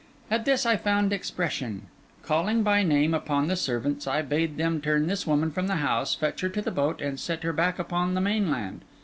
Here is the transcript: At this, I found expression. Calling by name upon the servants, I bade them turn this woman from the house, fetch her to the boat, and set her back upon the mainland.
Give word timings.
At 0.31 0.45
this, 0.45 0.65
I 0.65 0.77
found 0.77 1.13
expression. 1.13 1.83
Calling 2.23 2.63
by 2.63 2.81
name 2.81 3.13
upon 3.13 3.47
the 3.47 3.55
servants, 3.55 4.07
I 4.07 4.23
bade 4.23 4.57
them 4.57 4.81
turn 4.81 5.05
this 5.05 5.27
woman 5.27 5.51
from 5.51 5.67
the 5.67 5.75
house, 5.75 6.15
fetch 6.15 6.41
her 6.41 6.49
to 6.49 6.61
the 6.63 6.71
boat, 6.71 7.01
and 7.03 7.19
set 7.19 7.43
her 7.43 7.53
back 7.53 7.77
upon 7.77 8.15
the 8.15 8.21
mainland. 8.21 8.81